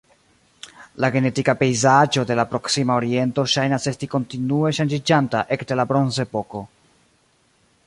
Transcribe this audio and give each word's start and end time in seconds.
La 1.03 1.09
genetika 1.15 1.53
pejzaĝo 1.59 2.23
de 2.31 2.37
la 2.39 2.45
Proksima 2.53 2.95
Oriento 3.03 3.45
ŝajnas 3.53 3.87
esti 3.93 4.11
kontinue 4.15 4.73
ŝanĝiĝanta 4.81 5.45
ekde 5.57 5.81
la 5.81 5.89
Bronzepoko. 5.93 6.67